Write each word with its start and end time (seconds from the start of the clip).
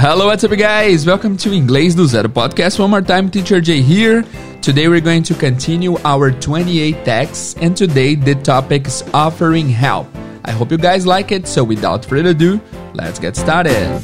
Hello, 0.00 0.28
what's 0.28 0.42
up, 0.44 0.56
guys? 0.56 1.04
Welcome 1.04 1.36
to 1.36 1.50
Inglês 1.50 1.94
do 1.94 2.06
Zero 2.06 2.28
podcast. 2.28 2.78
One 2.78 2.88
more 2.88 3.02
time, 3.02 3.30
Teacher 3.30 3.60
Jay 3.60 3.82
here. 3.82 4.24
Today 4.62 4.88
we're 4.88 5.02
going 5.02 5.22
to 5.24 5.34
continue 5.34 5.98
our 6.06 6.30
28 6.30 7.04
texts, 7.04 7.54
and 7.60 7.76
today 7.76 8.14
the 8.14 8.34
topic 8.36 8.86
is 8.86 9.04
offering 9.12 9.68
help. 9.68 10.06
I 10.46 10.52
hope 10.52 10.70
you 10.70 10.78
guys 10.78 11.06
like 11.06 11.32
it, 11.32 11.46
so 11.46 11.62
without 11.62 12.02
further 12.06 12.30
ado, 12.30 12.62
let's 12.94 13.18
get 13.18 13.36
started. 13.36 14.02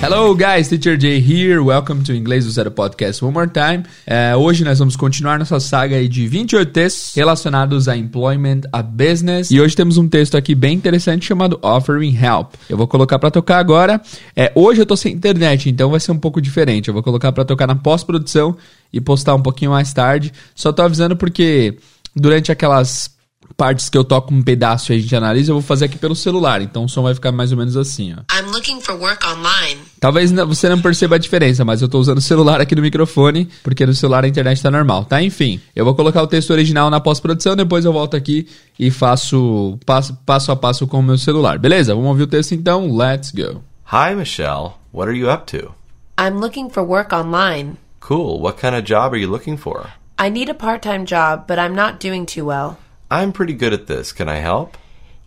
Hello 0.00 0.32
guys, 0.32 0.68
Teacher 0.68 0.96
Jay 0.96 1.18
here. 1.18 1.60
Welcome 1.60 2.04
to 2.04 2.14
Inglês 2.14 2.44
do 2.44 2.52
Zero 2.52 2.70
Podcast 2.70 3.22
one 3.24 3.34
more 3.34 3.50
time. 3.50 3.82
É, 4.06 4.34
hoje 4.36 4.62
nós 4.62 4.78
vamos 4.78 4.94
continuar 4.94 5.40
nossa 5.40 5.58
saga 5.58 6.08
de 6.08 6.28
28 6.28 6.70
textos 6.70 7.14
relacionados 7.16 7.88
a 7.88 7.96
employment, 7.96 8.60
a 8.72 8.80
business. 8.80 9.50
E 9.50 9.60
hoje 9.60 9.74
temos 9.74 9.98
um 9.98 10.08
texto 10.08 10.36
aqui 10.36 10.54
bem 10.54 10.76
interessante 10.76 11.26
chamado 11.26 11.58
Offering 11.62 12.16
Help. 12.16 12.54
Eu 12.70 12.76
vou 12.76 12.86
colocar 12.86 13.18
para 13.18 13.32
tocar 13.32 13.58
agora. 13.58 14.00
É, 14.36 14.52
hoje 14.54 14.80
eu 14.80 14.86
tô 14.86 14.96
sem 14.96 15.12
internet, 15.12 15.68
então 15.68 15.90
vai 15.90 15.98
ser 15.98 16.12
um 16.12 16.18
pouco 16.18 16.40
diferente. 16.40 16.86
Eu 16.86 16.94
vou 16.94 17.02
colocar 17.02 17.32
para 17.32 17.44
tocar 17.44 17.66
na 17.66 17.74
pós-produção 17.74 18.56
e 18.92 19.00
postar 19.00 19.34
um 19.34 19.42
pouquinho 19.42 19.72
mais 19.72 19.92
tarde. 19.92 20.32
Só 20.54 20.72
tô 20.72 20.82
avisando 20.82 21.16
porque 21.16 21.76
durante 22.14 22.52
aquelas 22.52 23.17
partes 23.58 23.88
que 23.88 23.98
eu 23.98 24.04
toco 24.04 24.32
um 24.32 24.40
pedaço 24.40 24.92
e 24.92 24.96
a 24.96 24.98
gente 25.00 25.16
analisa, 25.16 25.50
eu 25.50 25.56
vou 25.56 25.62
fazer 25.62 25.86
aqui 25.86 25.98
pelo 25.98 26.14
celular. 26.14 26.62
Então 26.62 26.84
o 26.84 26.88
som 26.88 27.02
vai 27.02 27.12
ficar 27.12 27.32
mais 27.32 27.50
ou 27.50 27.58
menos 27.58 27.76
assim, 27.76 28.14
ó. 28.14 28.18
I'm 28.32 28.52
looking 28.52 28.80
for 28.80 28.94
work 28.94 29.26
online. 29.26 29.80
Talvez 29.98 30.30
você 30.30 30.68
não 30.68 30.80
perceba 30.80 31.16
a 31.16 31.18
diferença, 31.18 31.64
mas 31.64 31.82
eu 31.82 31.88
tô 31.88 31.98
usando 31.98 32.18
o 32.18 32.22
celular 32.22 32.60
aqui 32.60 32.76
no 32.76 32.82
microfone, 32.82 33.48
porque 33.64 33.84
no 33.84 33.92
celular 33.92 34.24
a 34.24 34.28
internet 34.28 34.62
tá 34.62 34.70
normal, 34.70 35.04
tá? 35.04 35.20
Enfim, 35.20 35.60
eu 35.74 35.84
vou 35.84 35.92
colocar 35.96 36.22
o 36.22 36.28
texto 36.28 36.50
original 36.50 36.88
na 36.88 37.00
pós-produção, 37.00 37.56
depois 37.56 37.84
eu 37.84 37.92
volto 37.92 38.16
aqui 38.16 38.46
e 38.78 38.92
faço 38.92 39.76
passo, 39.84 40.16
passo 40.24 40.52
a 40.52 40.56
passo 40.56 40.86
com 40.86 41.00
o 41.00 41.02
meu 41.02 41.18
celular. 41.18 41.58
Beleza? 41.58 41.96
Vamos 41.96 42.10
ouvir 42.10 42.22
o 42.22 42.28
texto 42.28 42.52
então? 42.52 42.96
Let's 42.96 43.32
go. 43.32 43.60
Hi, 43.92 44.14
Michelle. 44.14 44.74
What 44.92 45.10
are 45.10 45.18
you 45.18 45.28
up 45.28 45.50
to? 45.56 45.74
I'm 46.16 46.38
looking 46.38 46.70
for 46.70 46.84
work 46.84 47.12
online. 47.12 47.76
Cool. 47.98 48.40
What 48.40 48.60
kind 48.60 48.76
of 48.76 48.84
job 48.84 49.14
are 49.14 49.20
you 49.20 49.28
looking 49.28 49.56
for? 49.56 49.88
I 50.16 50.30
need 50.30 50.48
a 50.48 50.54
part 50.54 50.80
time 50.80 51.04
job, 51.04 51.48
but 51.48 51.58
I'm 51.58 51.74
not 51.74 51.98
doing 51.98 52.24
too 52.24 52.44
well. 52.44 52.76
I'm 53.10 53.32
pretty 53.32 53.54
good 53.54 53.72
at 53.72 53.86
this. 53.86 54.12
Can 54.12 54.28
I 54.28 54.36
help? 54.36 54.76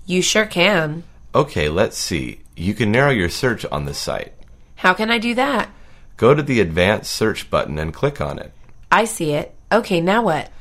You 0.06 0.22
sure 0.22 0.46
can. 0.46 1.04
Okay, 1.34 1.70
let's 1.70 1.98
see. 1.98 2.42
You 2.56 2.74
can 2.74 2.92
narrow 2.92 3.12
your 3.12 3.30
search 3.30 3.66
on 3.66 3.86
this 3.86 3.98
site. 3.98 4.34
How 4.76 4.94
can 4.94 5.10
I 5.10 5.18
do 5.18 5.34
that? 5.36 5.70
Go 6.18 6.36
to 6.36 6.44
the 6.44 6.60
Advanced 6.60 7.12
Search 7.12 7.50
button 7.50 7.80
and 7.80 7.94
click 7.94 8.22
on 8.22 8.38
it. 8.38 8.52
I 8.92 9.06
see 9.06 9.32
it. 9.32 9.56
Okay, 9.72 10.02
now 10.02 10.24
what? 10.24 10.52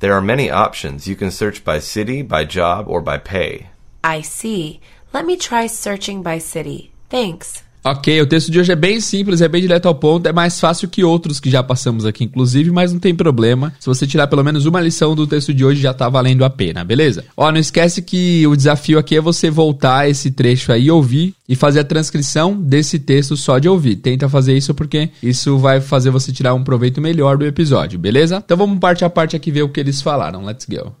There 0.00 0.14
are 0.14 0.20
many 0.20 0.50
options. 0.50 1.06
You 1.06 1.16
can 1.16 1.30
search 1.30 1.64
by 1.64 1.78
city, 1.78 2.22
by 2.22 2.44
job, 2.44 2.88
or 2.88 3.00
by 3.00 3.18
pay. 3.18 3.68
I 4.02 4.22
see. 4.22 4.80
Let 5.12 5.24
me 5.24 5.36
try 5.36 5.66
searching 5.66 6.22
by 6.22 6.38
city. 6.38 6.92
Thanks. 7.10 7.62
Ok, 7.86 8.18
o 8.22 8.26
texto 8.26 8.50
de 8.50 8.58
hoje 8.58 8.72
é 8.72 8.76
bem 8.76 8.98
simples, 8.98 9.42
é 9.42 9.48
bem 9.48 9.60
direto 9.60 9.84
ao 9.84 9.94
ponto, 9.94 10.26
é 10.26 10.32
mais 10.32 10.58
fácil 10.58 10.88
que 10.88 11.04
outros 11.04 11.38
que 11.38 11.50
já 11.50 11.62
passamos 11.62 12.06
aqui, 12.06 12.24
inclusive, 12.24 12.70
mas 12.70 12.94
não 12.94 12.98
tem 12.98 13.14
problema. 13.14 13.74
Se 13.78 13.84
você 13.84 14.06
tirar 14.06 14.26
pelo 14.26 14.42
menos 14.42 14.64
uma 14.64 14.80
lição 14.80 15.14
do 15.14 15.26
texto 15.26 15.52
de 15.52 15.62
hoje, 15.62 15.82
já 15.82 15.92
tá 15.92 16.08
valendo 16.08 16.46
a 16.46 16.48
pena, 16.48 16.82
beleza? 16.82 17.26
Ó, 17.36 17.52
não 17.52 17.58
esquece 17.58 18.00
que 18.00 18.46
o 18.46 18.56
desafio 18.56 18.98
aqui 18.98 19.16
é 19.16 19.20
você 19.20 19.50
voltar 19.50 20.08
esse 20.08 20.30
trecho 20.30 20.72
aí, 20.72 20.90
ouvir 20.90 21.34
e 21.46 21.54
fazer 21.54 21.80
a 21.80 21.84
transcrição 21.84 22.58
desse 22.58 22.98
texto 22.98 23.36
só 23.36 23.58
de 23.58 23.68
ouvir. 23.68 23.96
Tenta 23.96 24.30
fazer 24.30 24.56
isso 24.56 24.72
porque 24.74 25.10
isso 25.22 25.58
vai 25.58 25.78
fazer 25.78 26.08
você 26.08 26.32
tirar 26.32 26.54
um 26.54 26.64
proveito 26.64 27.02
melhor 27.02 27.36
do 27.36 27.44
episódio, 27.44 27.98
beleza? 27.98 28.42
Então 28.42 28.56
vamos 28.56 28.78
parte 28.78 29.04
a 29.04 29.10
parte 29.10 29.36
aqui 29.36 29.50
ver 29.50 29.62
o 29.62 29.68
que 29.68 29.80
eles 29.80 30.00
falaram. 30.00 30.42
Let's 30.42 30.64
go. 30.64 30.96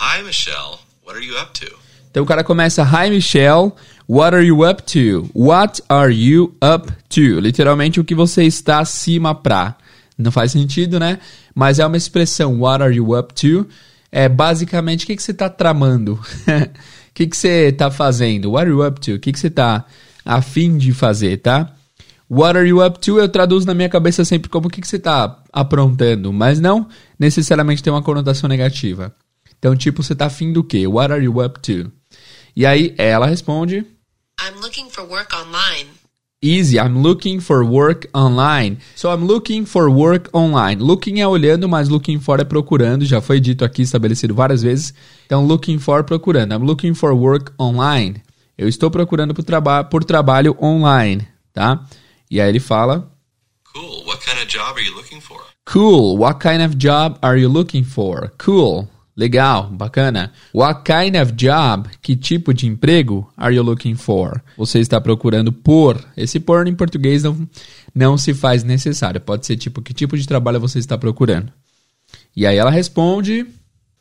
Hi, 0.00 0.20
Michelle. 0.24 0.80
What 1.06 1.16
are 1.16 1.24
you 1.24 1.38
up 1.38 1.52
to? 1.60 1.83
Então 2.14 2.22
o 2.22 2.26
cara 2.26 2.44
começa, 2.44 2.84
Hi 2.84 3.10
Michelle, 3.10 3.72
what 4.08 4.36
are 4.36 4.46
you 4.46 4.64
up 4.64 4.84
to? 4.84 5.28
What 5.34 5.82
are 5.88 6.14
you 6.14 6.54
up 6.62 6.92
to? 7.08 7.40
Literalmente 7.40 7.98
o 7.98 8.04
que 8.04 8.14
você 8.14 8.44
está 8.44 8.78
acima 8.78 9.34
pra. 9.34 9.76
Não 10.16 10.30
faz 10.30 10.52
sentido, 10.52 11.00
né? 11.00 11.18
Mas 11.52 11.80
é 11.80 11.84
uma 11.84 11.96
expressão, 11.96 12.60
what 12.60 12.80
are 12.84 12.94
you 12.94 13.18
up 13.18 13.34
to? 13.34 13.66
É 14.12 14.28
basicamente 14.28 15.02
o 15.02 15.06
que, 15.08 15.16
que 15.16 15.22
você 15.24 15.32
está 15.32 15.48
tramando? 15.48 16.20
O 17.10 17.14
que, 17.14 17.28
que 17.28 17.36
você 17.36 17.68
está 17.68 17.92
fazendo? 17.92 18.52
What 18.52 18.66
are 18.66 18.70
you 18.70 18.84
up 18.84 19.00
to? 19.00 19.14
O 19.14 19.18
que, 19.20 19.32
que 19.32 19.38
você 19.38 19.46
está 19.46 19.84
a 20.24 20.42
fim 20.42 20.76
de 20.76 20.92
fazer, 20.92 21.36
tá? 21.38 21.72
What 22.28 22.58
are 22.58 22.68
you 22.68 22.84
up 22.84 22.98
to? 23.00 23.20
Eu 23.20 23.28
traduzo 23.28 23.66
na 23.66 23.74
minha 23.74 23.88
cabeça 23.88 24.24
sempre 24.24 24.50
como 24.50 24.66
o 24.66 24.70
que, 24.70 24.80
que 24.80 24.88
você 24.88 24.96
está 24.96 25.38
aprontando, 25.52 26.32
mas 26.32 26.58
não 26.58 26.88
necessariamente 27.16 27.84
tem 27.84 27.92
uma 27.92 28.02
conotação 28.02 28.48
negativa. 28.48 29.14
Então, 29.64 29.74
tipo, 29.74 30.02
você 30.02 30.12
está 30.12 30.26
afim 30.26 30.52
do 30.52 30.62
quê? 30.62 30.86
What 30.86 31.12
are 31.12 31.24
you 31.24 31.40
up 31.40 31.60
to? 31.60 31.90
E 32.56 32.64
aí 32.64 32.94
ela 32.96 33.26
responde: 33.26 33.86
I'm 34.40 34.60
looking 34.60 34.88
for 34.90 35.04
work 35.04 35.34
online. 35.34 35.88
Easy, 36.42 36.76
I'm 36.76 37.00
looking 37.00 37.40
for 37.40 37.64
work 37.64 38.06
online. 38.14 38.76
So 38.94 39.10
I'm 39.10 39.24
looking 39.24 39.64
for 39.64 39.88
work 39.88 40.28
online. 40.34 40.82
Looking 40.82 41.20
é 41.20 41.26
olhando, 41.26 41.66
mas 41.66 41.88
looking 41.88 42.20
for 42.20 42.38
é 42.38 42.44
procurando. 42.44 43.06
Já 43.06 43.22
foi 43.22 43.40
dito 43.40 43.64
aqui, 43.64 43.80
estabelecido 43.80 44.34
várias 44.34 44.60
vezes. 44.60 44.92
Então, 45.24 45.46
looking 45.46 45.78
for 45.78 46.04
procurando. 46.04 46.52
I'm 46.52 46.64
looking 46.64 46.92
for 46.92 47.14
work 47.14 47.50
online. 47.58 48.22
Eu 48.58 48.68
estou 48.68 48.90
procurando 48.90 49.32
por, 49.32 49.42
traba 49.42 49.82
por 49.84 50.04
trabalho 50.04 50.54
online, 50.60 51.26
tá? 51.52 51.82
E 52.30 52.38
aí 52.40 52.50
ele 52.50 52.60
fala: 52.60 53.10
Cool. 53.72 54.04
What 54.06 54.22
kind 54.24 54.38
of 54.38 54.46
job 54.46 54.78
are 54.78 54.84
you 54.84 54.94
looking 54.94 55.20
for? 55.20 55.40
Cool. 55.64 56.18
What 56.18 56.40
kind 56.40 56.62
of 56.62 56.76
job 56.76 57.18
are 57.22 57.40
you 57.40 57.48
looking 57.48 57.84
for? 57.84 58.30
Cool. 58.38 58.86
Legal, 59.16 59.70
bacana. 59.70 60.32
What 60.52 60.82
kind 60.84 61.16
of 61.16 61.32
job? 61.36 61.88
Que 62.02 62.16
tipo 62.16 62.52
de 62.52 62.66
emprego 62.66 63.30
are 63.36 63.54
you 63.54 63.62
looking 63.62 63.94
for? 63.94 64.42
Você 64.56 64.80
está 64.80 65.00
procurando 65.00 65.52
por. 65.52 66.04
Esse 66.16 66.40
por 66.40 66.66
em 66.66 66.74
português 66.74 67.22
não, 67.22 67.48
não 67.94 68.18
se 68.18 68.34
faz 68.34 68.64
necessário. 68.64 69.20
Pode 69.20 69.46
ser 69.46 69.56
tipo, 69.56 69.80
que 69.80 69.94
tipo 69.94 70.16
de 70.16 70.26
trabalho 70.26 70.58
você 70.58 70.80
está 70.80 70.98
procurando? 70.98 71.52
E 72.36 72.44
aí 72.46 72.56
ela 72.56 72.70
responde. 72.70 73.46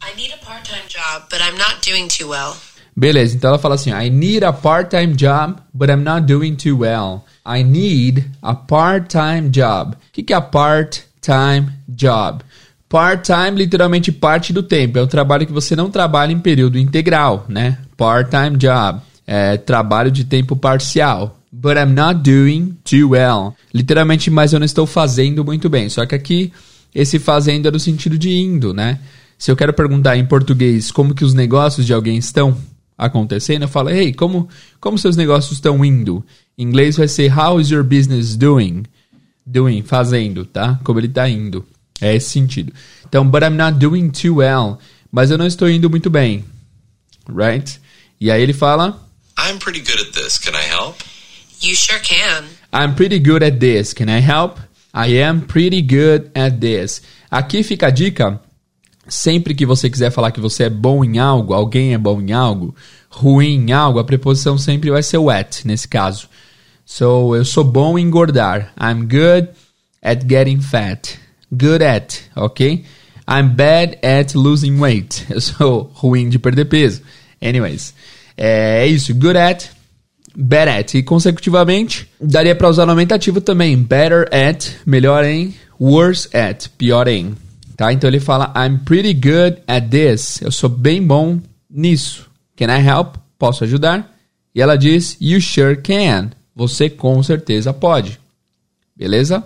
I 0.01 0.16
need 0.18 0.34
a 0.34 0.38
part 0.38 0.63
time 0.63 0.84
job, 0.90 1.28
but 1.30 1.40
I'm 1.40 1.57
not 1.57 1.88
doing 1.88 2.07
too 2.07 2.30
well. 2.30 2.56
Beleza, 2.95 3.35
então 3.35 3.50
ela 3.50 3.59
fala 3.59 3.75
assim: 3.75 3.91
I 3.91 4.09
need 4.09 4.44
a 4.44 4.53
part-time 4.53 5.16
job, 5.16 5.56
but 5.74 5.90
I'm 5.90 6.03
not 6.03 6.28
doing 6.28 6.56
too 6.56 6.78
well. 6.78 7.24
I 7.45 7.63
need 7.63 8.30
a 8.41 8.53
part-time 8.53 9.50
job. 9.50 9.95
O 9.95 9.97
que, 10.12 10.24
que 10.24 10.34
é 10.34 10.35
a 10.35 10.41
part-time 10.41 11.74
job? 11.90 12.44
Part-time, 12.94 13.58
literalmente 13.58 14.12
parte 14.12 14.54
do 14.54 14.62
tempo. 14.62 15.00
É 15.00 15.02
um 15.02 15.08
trabalho 15.08 15.48
que 15.48 15.52
você 15.52 15.76
não 15.76 15.90
trabalha 15.90 16.31
em 16.31 16.40
período 16.40 16.78
integral, 16.78 17.44
né? 17.50 17.80
Part-time 17.98 18.56
job. 18.56 19.02
É 19.26 19.58
trabalho 19.58 20.12
de 20.12 20.24
tempo 20.24 20.56
parcial. 20.56 21.40
But 21.52 21.76
I'm 21.78 21.96
not 21.96 22.22
doing 22.22 22.78
too 22.84 23.09
well. 23.09 23.56
Literalmente, 23.74 24.30
mas 24.30 24.54
eu 24.54 24.59
não 24.59 24.66
estou 24.66 24.86
fazendo 24.86 25.44
muito 25.44 25.72
bem. 25.72 25.90
Só 25.90 26.06
que 26.06 26.14
aqui, 26.14 26.54
esse 26.94 27.18
fazendo 27.18 27.68
é 27.68 27.72
no 27.72 27.80
sentido 27.80 28.16
de 28.16 28.30
indo, 28.30 28.76
né? 28.76 29.00
Se 29.40 29.50
eu 29.50 29.56
quero 29.56 29.74
perguntar 29.74 30.16
em 30.16 30.28
português 30.28 30.92
como 30.92 31.16
que 31.16 31.25
os 31.25 31.34
negócios 31.34 31.88
de 31.88 31.96
alguém 31.96 32.18
estão 32.18 32.56
acontecendo, 32.96 33.64
eu 33.64 33.68
falo, 33.68 33.90
hey, 33.90 34.14
como, 34.14 34.48
como 34.80 35.00
seus 35.00 35.18
negócios 35.18 35.54
estão 35.54 35.84
indo? 35.84 36.24
Em 36.56 36.62
inglês 36.62 36.98
vai 36.98 37.08
ser, 37.08 37.36
how 37.36 37.60
is 37.60 37.72
your 37.72 37.84
business 37.84 38.36
doing? 38.38 38.84
Doing, 39.44 39.81
fazendo, 39.81 40.46
tá? 40.46 40.80
Como 40.84 41.00
ele 41.00 41.08
está 41.08 41.28
indo. 41.28 41.66
É 42.02 42.16
esse 42.16 42.30
sentido. 42.30 42.74
Então, 43.08 43.28
but 43.28 43.44
I'm 43.44 43.56
not 43.56 43.78
doing 43.78 44.09
too 44.09 44.38
well. 44.38 44.80
Mas 45.12 45.30
eu 45.30 45.38
não 45.38 45.46
estou 45.46 45.70
indo 45.70 45.90
muito 45.90 46.09
bem. 46.09 46.44
Right? 47.28 47.80
E 48.19 48.31
aí 48.31 48.42
ele 48.42 48.54
fala: 48.54 49.00
I'm 49.38 49.60
pretty 49.60 49.80
good 49.80 50.01
at 50.01 50.12
this. 50.12 50.38
Can 50.38 50.51
I 50.51 50.66
help? 50.66 50.98
You 51.62 51.75
sure 51.75 52.00
can. 52.00 52.45
I'm 52.74 52.95
pretty 52.95 53.19
good 53.19 53.44
at 53.44 53.60
this. 53.60 53.94
Can 53.94 54.10
I 54.10 54.19
help? 54.19 54.60
I 54.94 55.22
am 55.22 55.42
pretty 55.42 55.81
good 55.81 56.31
at 56.36 56.60
this. 56.60 57.01
Aqui 57.30 57.63
fica 57.63 57.88
a 57.88 57.90
dica. 57.90 58.42
Sempre 59.07 59.54
que 59.54 59.66
você 59.66 59.89
quiser 59.89 60.12
falar 60.12 60.31
que 60.31 60.39
você 60.39 60.63
é 60.63 60.69
bom 60.69 61.04
em 61.04 61.19
algo, 61.19 61.54
alguém 61.54 61.94
é 61.94 61.98
bom 61.98 62.22
em 62.22 62.31
algo, 62.31 62.74
ruim 63.10 63.68
em 63.68 63.72
algo, 63.74 64.00
a 64.00 64.04
preposição 64.04 64.57
sempre 64.57 64.89
vai 64.89 65.04
ser 65.04 65.19
at, 65.30 65.66
nesse 65.66 65.89
caso. 65.89 66.30
So, 66.86 67.36
eu 67.36 67.44
sou 67.44 67.66
bom 67.66 68.00
em 68.00 68.04
engordar. 68.04 68.74
I'm 68.80 69.01
good 69.01 69.50
at 70.01 70.25
getting 70.25 70.62
fat 70.62 71.18
good 71.57 71.83
at, 71.83 72.21
ok? 72.35 72.83
I'm 73.27 73.55
bad 73.55 73.97
at 74.03 74.35
losing 74.35 74.79
weight. 74.79 75.25
Eu 75.29 75.39
sou 75.41 75.91
ruim 75.94 76.29
de 76.29 76.38
perder 76.38 76.65
peso. 76.65 77.01
Anyways, 77.41 77.94
é 78.38 78.85
isso. 78.88 79.13
Good 79.13 79.38
at, 79.38 79.69
bad 80.35 80.69
at. 80.69 80.97
E 80.97 81.03
consecutivamente, 81.03 82.09
daria 82.19 82.55
para 82.55 82.69
usar 82.69 82.85
no 82.85 82.91
aumentativo 82.91 83.39
também. 83.39 83.77
Better 83.77 84.27
at, 84.31 84.71
melhor 84.85 85.23
em. 85.23 85.55
Worse 85.79 86.29
at, 86.35 86.69
pior 86.77 87.07
em. 87.07 87.35
Tá? 87.75 87.91
Então 87.91 88.09
ele 88.09 88.19
fala, 88.19 88.53
I'm 88.55 88.79
pretty 88.79 89.13
good 89.13 89.61
at 89.67 89.89
this. 89.89 90.41
Eu 90.41 90.51
sou 90.51 90.69
bem 90.69 91.01
bom 91.01 91.39
nisso. 91.69 92.29
Can 92.55 92.67
I 92.67 92.85
help? 92.85 93.15
Posso 93.38 93.63
ajudar? 93.63 94.13
E 94.53 94.61
ela 94.61 94.77
diz, 94.77 95.17
You 95.19 95.41
sure 95.41 95.77
can. 95.77 96.31
Você 96.55 96.89
com 96.89 97.21
certeza 97.23 97.73
pode. 97.73 98.19
Beleza? 98.95 99.44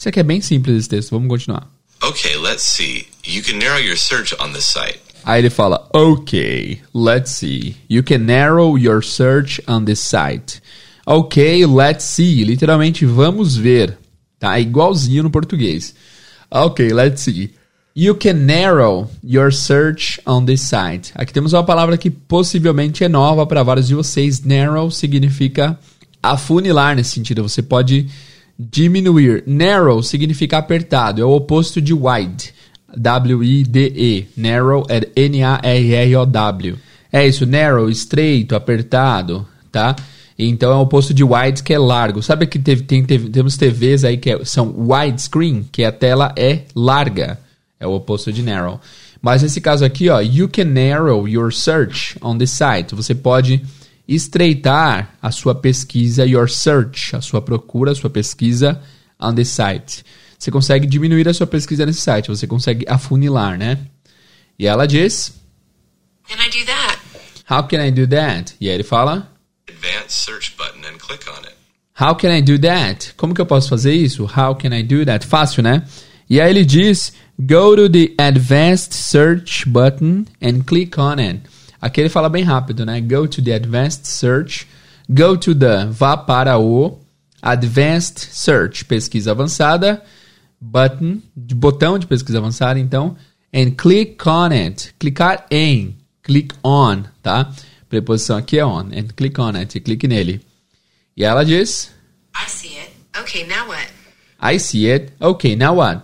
Isso 0.00 0.08
aqui 0.08 0.18
é 0.18 0.22
bem 0.22 0.40
simples 0.40 0.78
esse 0.78 0.88
texto. 0.88 1.10
Vamos 1.10 1.28
continuar. 1.28 1.68
Okay, 2.02 2.34
let's 2.38 2.62
see. 2.62 3.06
You 3.22 3.42
can 3.42 3.58
narrow 3.58 3.78
your 3.78 3.98
search 3.98 4.34
on 4.40 4.54
this 4.54 4.64
site. 4.64 4.98
Aí 5.22 5.42
ele 5.42 5.50
fala, 5.50 5.86
ok, 5.92 6.80
let's 6.94 7.32
see. 7.32 7.76
You 7.86 8.02
can 8.02 8.20
narrow 8.20 8.78
your 8.78 9.04
search 9.04 9.62
on 9.68 9.84
this 9.84 10.00
site. 10.00 10.62
Ok, 11.04 11.66
let's 11.66 12.04
see. 12.04 12.42
Literalmente, 12.44 13.04
vamos 13.04 13.58
ver. 13.58 13.98
Tá? 14.38 14.58
Igualzinho 14.58 15.24
no 15.24 15.30
português. 15.30 15.94
Ok, 16.50 16.94
let's 16.94 17.20
see. 17.20 17.50
You 17.94 18.14
can 18.14 18.46
narrow 18.46 19.10
your 19.22 19.52
search 19.52 20.18
on 20.24 20.46
this 20.46 20.62
site. 20.62 21.12
Aqui 21.14 21.30
temos 21.30 21.52
uma 21.52 21.62
palavra 21.62 21.98
que 21.98 22.08
possivelmente 22.08 23.04
é 23.04 23.08
nova 23.08 23.46
para 23.46 23.62
vários 23.62 23.86
de 23.86 23.94
vocês. 23.94 24.42
Narrow 24.42 24.90
significa 24.90 25.78
afunilar 26.22 26.96
nesse 26.96 27.10
sentido. 27.10 27.42
Você 27.42 27.60
pode 27.60 28.08
diminuir. 28.60 29.42
Narrow 29.46 30.02
significa 30.02 30.58
apertado. 30.58 31.22
É 31.22 31.24
o 31.24 31.30
oposto 31.30 31.80
de 31.80 31.94
wide. 31.94 32.52
W-I-D-E. 32.94 34.28
Narrow 34.36 34.84
é 34.88 35.08
N-A-R-R-O-W. 35.16 36.76
É 37.12 37.26
isso, 37.26 37.44
narrow, 37.46 37.88
estreito, 37.88 38.54
apertado, 38.54 39.46
tá? 39.72 39.96
Então 40.38 40.70
é 40.70 40.76
o 40.76 40.80
oposto 40.80 41.12
de 41.12 41.24
wide, 41.24 41.62
que 41.62 41.74
é 41.74 41.78
largo. 41.78 42.22
Sabe 42.22 42.46
que 42.46 42.58
teve, 42.58 42.82
tem, 42.82 43.04
teve, 43.04 43.28
temos 43.30 43.56
TVs 43.56 44.04
aí 44.04 44.16
que 44.16 44.30
é, 44.30 44.44
são 44.44 44.74
widescreen, 44.76 45.66
que 45.70 45.84
a 45.84 45.92
tela 45.92 46.32
é 46.36 46.62
larga. 46.74 47.38
É 47.78 47.86
o 47.86 47.92
oposto 47.92 48.32
de 48.32 48.42
narrow. 48.42 48.80
Mas 49.20 49.42
nesse 49.42 49.60
caso 49.60 49.84
aqui, 49.84 50.08
ó, 50.08 50.20
you 50.20 50.48
can 50.48 50.64
narrow 50.64 51.28
your 51.28 51.52
search 51.52 52.16
on 52.22 52.38
the 52.38 52.46
site. 52.46 52.94
Você 52.94 53.14
pode 53.14 53.62
estreitar 54.14 55.14
a 55.22 55.30
sua 55.30 55.54
pesquisa, 55.54 56.26
your 56.26 56.48
search, 56.50 57.14
a 57.14 57.20
sua 57.20 57.40
procura, 57.40 57.92
a 57.92 57.94
sua 57.94 58.10
pesquisa 58.10 58.82
on 59.18 59.34
the 59.34 59.44
site. 59.44 60.04
Você 60.38 60.50
consegue 60.50 60.86
diminuir 60.86 61.28
a 61.28 61.34
sua 61.34 61.46
pesquisa 61.46 61.86
nesse 61.86 62.00
site, 62.00 62.28
você 62.28 62.46
consegue 62.46 62.84
afunilar, 62.88 63.56
né? 63.56 63.78
E 64.58 64.66
ela 64.66 64.86
diz: 64.86 65.32
Can 66.28 66.42
I 66.42 66.50
do 66.50 66.66
that? 66.66 66.98
How 67.48 67.62
can 67.64 67.86
I 67.86 67.90
do 67.90 68.06
that? 68.08 68.54
E 68.60 68.68
aí 68.68 68.74
ele 68.74 68.82
fala: 68.82 69.30
Advanced 69.68 70.12
search 70.12 70.54
button 70.56 70.80
and 70.86 70.98
click 70.98 71.28
on 71.28 71.44
it. 71.44 71.54
How 72.00 72.14
can 72.14 72.34
I 72.34 72.42
do 72.42 72.58
that? 72.58 73.14
Como 73.16 73.34
que 73.34 73.40
eu 73.40 73.46
posso 73.46 73.68
fazer 73.68 73.92
isso? 73.92 74.24
How 74.24 74.54
can 74.54 74.74
I 74.74 74.82
do 74.82 75.04
that? 75.04 75.26
Fácil, 75.26 75.62
né? 75.62 75.84
E 76.28 76.40
aí 76.40 76.50
ele 76.50 76.64
diz: 76.64 77.12
Go 77.38 77.76
to 77.76 77.88
the 77.88 78.12
Advanced 78.18 78.94
Search 78.94 79.68
button 79.68 80.24
and 80.42 80.62
click 80.66 80.98
on 80.98 81.20
it. 81.20 81.40
Aqui 81.80 82.00
ele 82.00 82.08
fala 82.08 82.28
bem 82.28 82.44
rápido, 82.44 82.84
né? 82.84 83.00
Go 83.00 83.26
to 83.26 83.42
the 83.42 83.54
Advanced 83.54 84.06
Search. 84.06 84.66
Go 85.08 85.36
to 85.36 85.54
the. 85.54 85.86
Vá 85.86 86.16
para 86.16 86.58
o 86.58 87.00
Advanced 87.40 88.18
Search, 88.18 88.84
pesquisa 88.84 89.30
avançada. 89.30 90.02
Button, 90.60 91.20
de 91.34 91.54
botão 91.54 91.98
de 91.98 92.06
pesquisa 92.06 92.38
avançada, 92.38 92.78
então. 92.78 93.16
And 93.52 93.70
click 93.70 94.28
on 94.28 94.50
it. 94.52 94.94
Clicar 94.98 95.46
em. 95.50 95.96
Click 96.22 96.54
on, 96.62 97.04
tá? 97.22 97.50
Preposição 97.88 98.36
aqui 98.36 98.58
é 98.58 98.64
on. 98.64 98.90
And 98.92 99.08
click 99.16 99.40
on 99.40 99.56
it. 99.56 99.76
E 99.76 99.80
clique 99.80 100.06
nele. 100.06 100.40
E 101.16 101.24
ela 101.24 101.44
diz: 101.44 101.90
I 102.34 102.48
see 102.48 102.78
it. 102.78 102.92
Okay, 103.18 103.46
now 103.46 103.68
what? 103.68 103.88
I 104.40 104.58
see 104.58 104.90
it. 104.90 105.12
Okay, 105.20 105.56
now 105.56 105.76
what? 105.76 106.02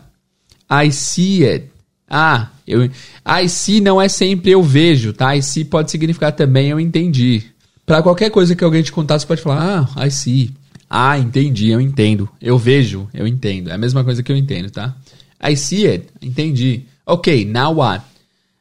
I 0.71 0.91
see 0.91 1.45
it. 1.45 1.71
Ah, 2.09 2.49
eu, 2.67 2.85
I 2.85 3.49
see 3.49 3.81
não 3.81 4.01
é 4.01 4.09
sempre 4.09 4.53
eu 4.53 4.63
vejo, 4.63 5.13
tá? 5.13 5.35
I 5.37 5.43
see 5.43 5.65
pode 5.65 5.91
significar 5.91 6.33
também 6.33 6.69
eu 6.69 6.79
entendi. 6.79 7.45
Para 7.85 8.03
qualquer 8.03 8.31
coisa 8.31 8.55
que 8.55 8.65
alguém 8.65 8.83
te 8.83 8.93
contar, 8.93 9.19
você 9.19 9.27
pode 9.27 9.43
falar, 9.43 9.89
ah, 9.97 10.07
I 10.07 10.11
see. 10.11 10.55
Ah, 10.89 11.19
entendi, 11.19 11.71
eu 11.71 11.81
entendo. 11.81 12.29
Eu 12.41 12.59
vejo, 12.59 13.09
eu 13.13 13.27
entendo. 13.27 13.71
É 13.71 13.75
a 13.75 13.79
mesma 13.79 14.05
coisa 14.05 14.23
que 14.23 14.31
eu 14.31 14.37
entendo, 14.37 14.71
tá? 14.71 14.95
I 15.43 15.57
see 15.57 15.87
it, 15.87 16.07
entendi. 16.23 16.85
Ok, 17.05 17.45
now 17.45 17.75
what? 17.77 18.05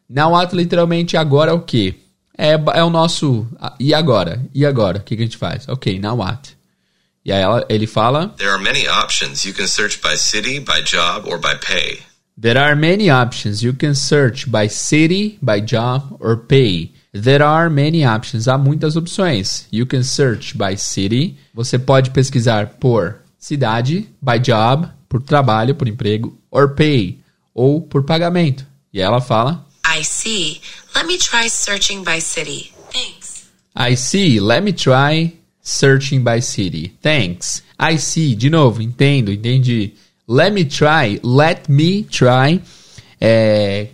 Now 0.10 0.34
what 0.34 0.56
literalmente 0.56 1.18
agora 1.18 1.52
é 1.52 1.54
o 1.54 1.62
quê? 1.62 1.96
É, 2.38 2.52
é 2.52 2.84
o 2.84 2.90
nosso. 2.90 3.48
E 3.80 3.94
agora? 3.94 4.44
E 4.54 4.66
agora? 4.66 5.00
O 5.00 5.02
que, 5.02 5.16
que 5.16 5.22
a 5.22 5.26
gente 5.26 5.38
faz? 5.38 5.68
Ok, 5.68 6.00
now 6.00 6.18
what? 6.18 6.56
E 7.24 7.32
aí 7.32 7.42
ela, 7.42 7.66
ele 7.70 7.88
fala. 7.88 8.30
There 8.38 8.52
are 8.52 8.62
many 8.62 8.88
options. 8.88 9.46
You 9.46 9.54
can 9.54 9.68
search 9.68 10.00
by 10.02 10.18
city, 10.18 10.60
by 10.60 10.84
job, 10.84 11.28
or 11.28 11.40
by 11.40 11.56
pay. 11.60 12.00
There 12.38 12.58
are 12.58 12.76
many 12.76 13.10
options. 13.10 13.64
You 13.64 13.74
can 13.74 13.96
search 13.96 14.52
by 14.52 14.68
city, 14.68 15.40
by 15.42 15.62
job, 15.62 16.18
or 16.20 16.36
pay. 16.36 16.92
There 17.14 17.42
are 17.42 17.70
many 17.70 18.04
options. 18.04 18.48
Há 18.48 18.58
muitas 18.58 18.98
opções. 18.98 19.68
You 19.72 19.86
can 19.86 20.04
search 20.04 20.58
by 20.58 20.76
city. 20.76 21.38
Você 21.54 21.80
pode 21.80 22.12
pesquisar 22.12 22.76
por 22.78 23.22
cidade, 23.40 24.10
by 24.22 24.38
job, 24.38 24.90
por 25.08 25.22
trabalho, 25.22 25.76
por 25.76 25.88
emprego, 25.88 26.38
or 26.52 26.76
pay, 26.76 27.20
ou 27.54 27.82
por 27.82 28.04
pagamento. 28.04 28.66
E 28.94 29.00
ela 29.00 29.22
fala: 29.22 29.66
I 29.86 30.04
see. 30.04 30.60
Let 30.94 31.08
me 31.08 31.18
try 31.18 31.48
searching 31.48 32.04
by 32.04 32.20
city. 32.20 32.74
Thanks. 32.92 33.46
I 33.74 33.96
see. 33.96 34.42
Let 34.42 34.62
me 34.62 34.74
try 34.74 35.38
searching 35.62 36.22
by 36.22 36.42
city. 36.42 36.98
Thanks. 37.02 37.64
I 37.80 37.98
see. 37.98 38.36
De 38.36 38.50
novo, 38.50 38.82
entendo, 38.82 39.32
entendi. 39.32 39.94
Let 40.28 40.52
me 40.52 40.66
try. 40.66 41.20
Let 41.24 41.64
me 41.70 42.04
try. 42.04 42.62
É, 43.20 43.88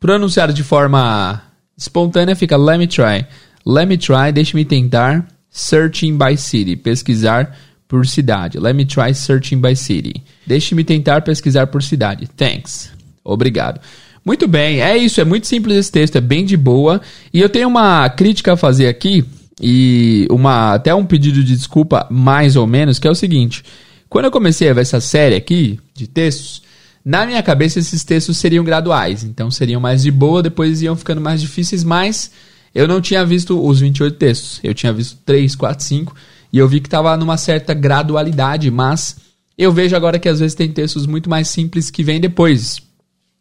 pronunciado 0.00 0.52
de 0.52 0.62
forma 0.62 1.42
espontânea 1.76 2.34
fica 2.34 2.56
let 2.56 2.78
me 2.78 2.86
try. 2.86 3.26
Let 3.64 3.86
me 3.86 3.96
try. 3.96 4.32
Deixe-me 4.32 4.64
tentar. 4.64 5.26
Searching 5.50 6.16
by 6.16 6.36
city. 6.36 6.76
Pesquisar 6.76 7.56
por 7.88 8.06
cidade. 8.06 8.58
Let 8.58 8.74
me 8.74 8.84
try 8.84 9.14
searching 9.14 9.60
by 9.60 9.74
city. 9.74 10.22
Deixe-me 10.46 10.84
tentar 10.84 11.22
pesquisar 11.22 11.66
por 11.68 11.82
cidade. 11.82 12.28
Thanks. 12.36 12.92
Obrigado. 13.24 13.80
Muito 14.24 14.46
bem, 14.46 14.82
é 14.82 14.94
isso, 14.94 15.22
é 15.22 15.24
muito 15.24 15.46
simples 15.46 15.74
esse 15.76 15.90
texto, 15.90 16.16
é 16.16 16.20
bem 16.20 16.44
de 16.44 16.54
boa. 16.54 17.00
E 17.32 17.40
eu 17.40 17.48
tenho 17.48 17.66
uma 17.66 18.08
crítica 18.10 18.52
a 18.52 18.56
fazer 18.58 18.86
aqui, 18.86 19.24
e 19.60 20.26
uma 20.30 20.74
até 20.74 20.94
um 20.94 21.04
pedido 21.04 21.42
de 21.42 21.56
desculpa, 21.56 22.06
mais 22.10 22.56
ou 22.56 22.66
menos, 22.66 22.98
que 22.98 23.08
é 23.08 23.10
o 23.10 23.14
seguinte. 23.14 23.64
Quando 24.08 24.26
eu 24.26 24.30
comecei 24.30 24.68
a 24.68 24.74
ver 24.74 24.82
essa 24.82 25.00
série 25.00 25.34
aqui 25.34 25.78
de 25.94 26.06
textos, 26.06 26.62
na 27.04 27.26
minha 27.26 27.42
cabeça 27.42 27.78
esses 27.78 28.04
textos 28.04 28.38
seriam 28.38 28.64
graduais. 28.64 29.24
Então 29.24 29.50
seriam 29.50 29.80
mais 29.80 30.02
de 30.02 30.10
boa, 30.10 30.42
depois 30.42 30.82
iam 30.82 30.96
ficando 30.96 31.20
mais 31.20 31.40
difíceis, 31.40 31.84
mas 31.84 32.30
eu 32.74 32.86
não 32.86 33.00
tinha 33.00 33.24
visto 33.24 33.64
os 33.64 33.80
28 33.80 34.16
textos. 34.16 34.60
Eu 34.62 34.74
tinha 34.74 34.92
visto 34.92 35.18
3, 35.24 35.54
4, 35.54 35.84
5, 35.84 36.14
e 36.52 36.58
eu 36.58 36.68
vi 36.68 36.80
que 36.80 36.86
estava 36.86 37.16
numa 37.16 37.36
certa 37.36 37.74
gradualidade, 37.74 38.70
mas 38.70 39.16
eu 39.56 39.72
vejo 39.72 39.96
agora 39.96 40.18
que 40.18 40.28
às 40.28 40.40
vezes 40.40 40.54
tem 40.54 40.70
textos 40.70 41.06
muito 41.06 41.28
mais 41.28 41.48
simples 41.48 41.90
que 41.90 42.02
vêm 42.02 42.20
depois. 42.20 42.80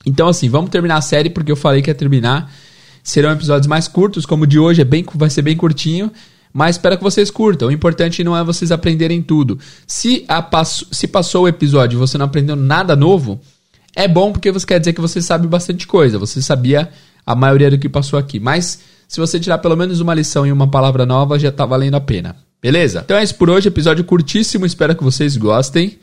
Então, 0.05 0.27
assim, 0.27 0.49
vamos 0.49 0.69
terminar 0.69 0.97
a 0.97 1.01
série 1.01 1.29
porque 1.29 1.51
eu 1.51 1.55
falei 1.55 1.81
que 1.81 1.89
ia 1.89 1.95
terminar. 1.95 2.51
Serão 3.03 3.31
episódios 3.31 3.67
mais 3.67 3.87
curtos, 3.87 4.25
como 4.25 4.43
o 4.43 4.47
de 4.47 4.59
hoje 4.59 4.81
é 4.81 4.85
bem, 4.85 5.05
vai 5.13 5.29
ser 5.29 5.41
bem 5.41 5.55
curtinho. 5.55 6.11
Mas 6.57 6.75
espero 6.75 6.97
que 6.97 7.03
vocês 7.03 7.29
curtam. 7.29 7.67
O 7.67 7.71
importante 7.71 8.23
não 8.23 8.35
é 8.35 8.43
vocês 8.43 8.71
aprenderem 8.71 9.21
tudo. 9.21 9.59
Se, 9.85 10.25
se 10.91 11.07
passou 11.07 11.43
o 11.43 11.47
episódio 11.47 11.95
e 11.95 11.99
você 11.99 12.17
não 12.17 12.25
aprendeu 12.25 12.55
nada 12.55 12.95
novo, 12.95 13.39
é 13.95 14.07
bom 14.07 14.31
porque 14.31 14.51
você 14.51 14.65
quer 14.65 14.79
dizer 14.79 14.93
que 14.93 14.99
você 14.99 15.21
sabe 15.21 15.45
bastante 15.45 15.85
coisa. 15.85 16.17
Você 16.17 16.41
sabia 16.41 16.89
a 17.23 17.35
maioria 17.35 17.69
do 17.69 17.77
que 17.77 17.87
passou 17.87 18.17
aqui. 18.17 18.39
Mas 18.39 18.79
se 19.07 19.19
você 19.19 19.39
tirar 19.39 19.59
pelo 19.59 19.77
menos 19.77 19.99
uma 19.99 20.15
lição 20.15 20.47
e 20.47 20.51
uma 20.51 20.67
palavra 20.67 21.05
nova, 21.05 21.37
já 21.37 21.51
tá 21.51 21.63
valendo 21.63 21.93
a 21.93 22.01
pena. 22.01 22.35
Beleza? 22.59 23.03
Então 23.05 23.17
é 23.17 23.23
isso 23.23 23.35
por 23.35 23.51
hoje. 23.51 23.67
Episódio 23.67 24.03
curtíssimo. 24.03 24.65
Espero 24.65 24.95
que 24.95 25.03
vocês 25.03 25.37
gostem. 25.37 25.99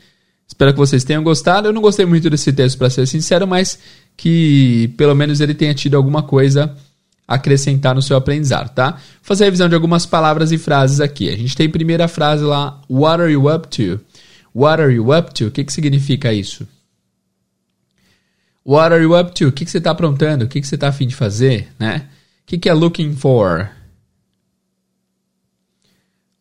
Espero 0.47 0.71
que 0.71 0.79
vocês 0.79 1.03
tenham 1.03 1.21
gostado. 1.21 1.67
Eu 1.67 1.73
não 1.73 1.81
gostei 1.81 2.05
muito 2.05 2.29
desse 2.29 2.53
texto, 2.53 2.77
para 2.77 2.89
ser 2.89 3.05
sincero, 3.07 3.45
mas 3.45 3.77
que 4.15 4.89
pelo 4.95 5.15
menos 5.15 5.41
ele 5.41 5.53
tenha 5.53 5.73
tido 5.73 5.97
alguma 5.97 6.23
coisa 6.23 6.73
acrescentar 7.27 7.95
no 7.95 8.01
seu 8.01 8.17
aprendizado, 8.17 8.73
tá? 8.73 8.91
Vou 8.91 9.01
fazer 9.21 9.43
a 9.43 9.47
revisão 9.47 9.67
de 9.67 9.75
algumas 9.75 10.05
palavras 10.05 10.51
e 10.51 10.57
frases 10.57 10.99
aqui. 10.99 11.29
A 11.29 11.37
gente 11.37 11.55
tem 11.55 11.67
a 11.67 11.71
primeira 11.71 12.07
frase 12.07 12.43
lá, 12.43 12.81
What 12.89 13.21
are 13.21 13.31
you 13.31 13.53
up 13.53 13.67
to? 13.69 13.99
What 14.53 14.81
are 14.81 14.93
you 14.93 15.15
up 15.15 15.33
to? 15.33 15.47
O 15.47 15.51
que, 15.51 15.63
que 15.63 15.73
significa 15.73 16.31
isso? 16.31 16.67
What 18.65 18.93
are 18.93 19.03
you 19.03 19.19
up 19.19 19.33
to? 19.33 19.47
O 19.47 19.51
que, 19.51 19.65
que 19.65 19.71
você 19.71 19.79
está 19.79 19.91
aprontando? 19.91 20.45
O 20.45 20.47
que, 20.47 20.61
que 20.61 20.67
você 20.67 20.75
está 20.75 20.87
afim 20.87 21.07
de 21.07 21.15
fazer? 21.15 21.71
Né? 21.77 22.07
O 22.43 22.45
que, 22.45 22.57
que 22.57 22.69
é 22.69 22.73
looking 22.73 23.15
for? 23.15 23.69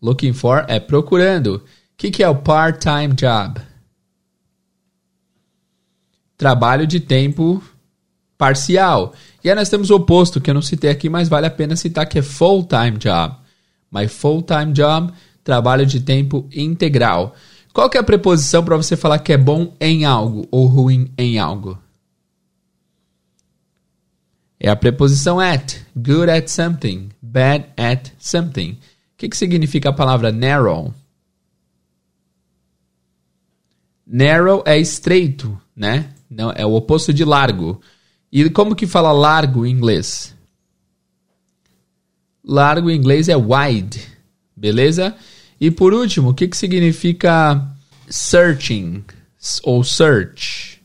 Looking 0.00 0.32
for 0.32 0.64
é 0.68 0.78
procurando. 0.78 1.56
O 1.56 1.62
que, 1.96 2.10
que 2.10 2.22
é 2.22 2.28
o 2.28 2.36
part-time 2.36 3.14
job? 3.14 3.60
trabalho 6.36 6.86
de 6.86 7.00
tempo 7.00 7.62
parcial. 8.36 9.14
E 9.44 9.50
aí 9.50 9.54
nós 9.54 9.68
temos 9.68 9.90
o 9.90 9.96
oposto, 9.96 10.40
que 10.40 10.48
eu 10.48 10.54
não 10.54 10.62
citei 10.62 10.88
aqui, 10.88 11.10
mas 11.10 11.28
vale 11.28 11.46
a 11.46 11.50
pena 11.50 11.76
citar, 11.76 12.08
que 12.08 12.18
é 12.18 12.22
full-time 12.22 12.96
job. 12.96 13.36
My 13.92 14.08
full-time 14.08 14.72
job, 14.72 15.12
trabalho 15.44 15.84
de 15.84 16.00
tempo 16.00 16.48
integral. 16.50 17.34
Qual 17.70 17.90
que 17.90 17.98
é 17.98 18.00
a 18.00 18.04
preposição 18.04 18.64
para 18.64 18.76
você 18.76 18.96
falar 18.96 19.18
que 19.18 19.34
é 19.34 19.36
bom 19.36 19.74
em 19.78 20.06
algo 20.06 20.48
ou 20.50 20.66
ruim 20.66 21.12
em 21.18 21.38
algo? 21.38 21.78
É 24.58 24.70
a 24.70 24.76
preposição 24.76 25.38
at. 25.38 25.76
Good 25.94 26.30
at 26.30 26.48
something. 26.48 27.10
Bad 27.20 27.66
at 27.76 28.12
something. 28.18 28.70
O 28.70 28.78
que, 29.18 29.28
que 29.28 29.36
significa 29.36 29.90
a 29.90 29.92
palavra 29.92 30.32
narrow? 30.32 30.94
Narrow 34.06 34.62
é 34.64 34.78
estreito, 34.78 35.60
né? 35.76 36.14
Não, 36.30 36.50
é 36.50 36.64
o 36.64 36.72
oposto 36.72 37.12
de 37.12 37.24
largo. 37.26 37.82
E 38.34 38.50
como 38.50 38.74
que 38.74 38.84
fala 38.84 39.12
largo 39.12 39.64
em 39.64 39.70
inglês? 39.70 40.34
Largo 42.44 42.90
em 42.90 42.96
inglês 42.96 43.28
é 43.28 43.36
wide, 43.36 44.02
beleza? 44.56 45.14
E 45.60 45.70
por 45.70 45.94
último, 45.94 46.30
o 46.30 46.34
que, 46.34 46.48
que 46.48 46.56
significa 46.56 47.64
searching 48.08 49.04
ou 49.62 49.84
search? 49.84 50.82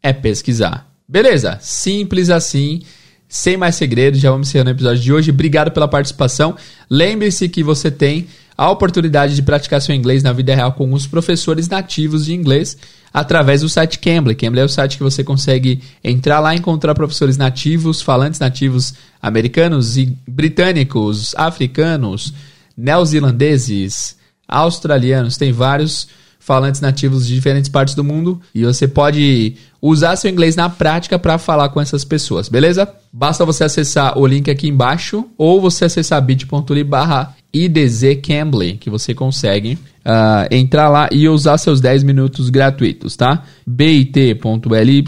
É 0.00 0.12
pesquisar. 0.12 0.88
Beleza, 1.08 1.58
simples 1.60 2.30
assim. 2.30 2.82
Sem 3.28 3.56
mais 3.56 3.74
segredos, 3.74 4.20
já 4.20 4.30
vamos 4.30 4.48
encerrando 4.48 4.70
o 4.70 4.74
episódio 4.74 5.02
de 5.02 5.12
hoje. 5.12 5.30
Obrigado 5.32 5.72
pela 5.72 5.88
participação. 5.88 6.56
Lembre-se 6.88 7.48
que 7.48 7.64
você 7.64 7.90
tem 7.90 8.28
a 8.56 8.70
oportunidade 8.70 9.34
de 9.34 9.42
praticar 9.42 9.82
seu 9.82 9.92
inglês 9.92 10.22
na 10.22 10.32
vida 10.32 10.54
real 10.54 10.72
com 10.72 10.92
os 10.92 11.04
professores 11.04 11.68
nativos 11.68 12.26
de 12.26 12.32
inglês 12.32 12.76
através 13.12 13.62
do 13.62 13.68
site 13.68 13.98
Cambly. 13.98 14.34
Cambly 14.34 14.60
é 14.60 14.64
o 14.64 14.68
site 14.68 14.96
que 14.96 15.02
você 15.02 15.24
consegue 15.24 15.80
entrar 16.02 16.40
lá 16.40 16.54
e 16.54 16.58
encontrar 16.58 16.94
professores 16.94 17.36
nativos, 17.36 18.02
falantes 18.02 18.40
nativos 18.40 18.94
americanos 19.20 19.96
e 19.96 20.16
britânicos, 20.26 21.34
africanos, 21.36 22.32
neozelandeses, 22.76 24.16
australianos. 24.46 25.36
Tem 25.36 25.52
vários 25.52 26.08
falantes 26.38 26.80
nativos 26.80 27.26
de 27.26 27.34
diferentes 27.34 27.68
partes 27.68 27.94
do 27.94 28.02
mundo 28.02 28.40
e 28.54 28.64
você 28.64 28.88
pode 28.88 29.56
usar 29.80 30.16
seu 30.16 30.30
inglês 30.30 30.56
na 30.56 30.68
prática 30.68 31.18
para 31.18 31.38
falar 31.38 31.68
com 31.68 31.80
essas 31.80 32.04
pessoas, 32.04 32.48
beleza? 32.48 32.88
Basta 33.12 33.44
você 33.44 33.64
acessar 33.64 34.18
o 34.18 34.26
link 34.26 34.50
aqui 34.50 34.68
embaixo 34.68 35.24
ou 35.36 35.60
você 35.60 35.84
acessar 35.84 36.20
bit.ly 36.22 36.84
barra 36.84 37.36
idzcambly 37.52 38.76
que 38.76 38.90
você 38.90 39.14
consegue 39.14 39.78
uh, 40.04 40.48
entrar 40.50 40.88
lá 40.88 41.08
e 41.10 41.28
usar 41.28 41.58
seus 41.58 41.80
10 41.80 42.02
minutos 42.02 42.50
gratuitos, 42.50 43.16
tá? 43.16 43.44
bit.ly 43.66 45.04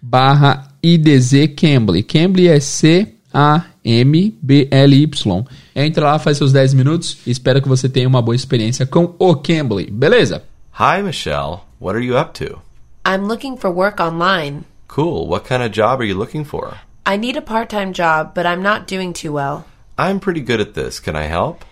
barra 0.00 0.68
idzcambly. 0.82 2.02
Cambly 2.02 2.48
é 2.48 2.60
C 2.60 3.14
A 3.32 3.64
M 3.84 4.36
B 4.42 4.68
L 4.70 5.02
Y. 5.02 5.44
Entra 5.74 6.06
lá, 6.06 6.18
faz 6.18 6.36
seus 6.36 6.52
10 6.52 6.74
minutos. 6.74 7.18
Espero 7.26 7.62
que 7.62 7.68
você 7.68 7.88
tenha 7.88 8.08
uma 8.08 8.22
boa 8.22 8.36
experiência 8.36 8.86
com 8.86 9.14
o 9.18 9.34
Cambly, 9.36 9.90
beleza? 9.90 10.42
Hi, 10.78 11.02
Michelle. 11.02 11.60
What 11.80 11.96
are 11.96 12.04
you 12.04 12.18
up 12.18 12.32
to? 12.44 12.71
I'm 13.04 13.26
looking 13.26 13.56
for 13.56 13.70
work 13.70 13.98
online. 13.98 14.64
Cool. 14.86 15.26
What 15.26 15.44
kind 15.44 15.62
of 15.62 15.72
job 15.72 16.00
are 16.00 16.04
you 16.04 16.14
looking 16.14 16.44
for? 16.44 16.78
I 17.04 17.16
need 17.16 17.36
a 17.36 17.42
part 17.42 17.68
time 17.68 17.92
job, 17.92 18.32
but 18.34 18.46
I'm 18.46 18.62
not 18.62 18.86
doing 18.86 19.12
too 19.12 19.32
well. 19.32 19.66
I'm 19.98 20.20
pretty 20.20 20.40
good 20.40 20.60
at 20.60 20.74
this. 20.74 21.00
Can 21.00 21.16
I 21.16 21.24
help? 21.24 21.64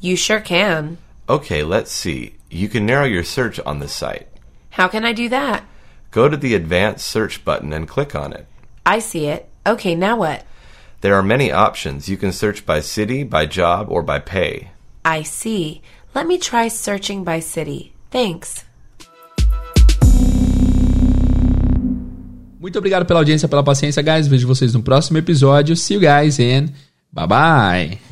You 0.00 0.16
sure 0.16 0.40
can. 0.40 0.98
Okay, 1.28 1.62
let's 1.62 1.92
see. 1.92 2.34
You 2.50 2.68
can 2.68 2.84
narrow 2.84 3.04
your 3.04 3.22
search 3.22 3.60
on 3.60 3.78
this 3.78 3.92
site. 3.92 4.26
How 4.70 4.88
can 4.88 5.04
I 5.04 5.12
do 5.12 5.28
that? 5.28 5.64
Go 6.10 6.28
to 6.28 6.36
the 6.36 6.54
advanced 6.54 7.06
search 7.06 7.44
button 7.44 7.72
and 7.72 7.88
click 7.88 8.14
on 8.14 8.32
it. 8.32 8.46
I 8.84 8.98
see 8.98 9.26
it. 9.26 9.48
Okay, 9.64 9.94
now 9.94 10.16
what? 10.16 10.44
There 11.00 11.14
are 11.14 11.22
many 11.22 11.52
options. 11.52 12.08
You 12.08 12.16
can 12.16 12.32
search 12.32 12.66
by 12.66 12.80
city, 12.80 13.22
by 13.22 13.46
job, 13.46 13.86
or 13.88 14.02
by 14.02 14.18
pay. 14.18 14.72
I 15.04 15.22
see. 15.22 15.82
Let 16.14 16.26
me 16.26 16.38
try 16.38 16.68
searching 16.68 17.22
by 17.22 17.40
city. 17.40 17.92
Thanks. 18.10 18.64
Muito 22.62 22.78
obrigado 22.78 23.04
pela 23.04 23.18
audiência, 23.18 23.48
pela 23.48 23.64
paciência, 23.64 24.00
guys. 24.00 24.28
Vejo 24.28 24.46
vocês 24.46 24.72
no 24.72 24.80
próximo 24.80 25.18
episódio. 25.18 25.74
See 25.74 25.94
you 25.94 26.00
guys 26.00 26.38
and 26.38 26.68
bye 27.12 27.26
bye. 27.26 28.11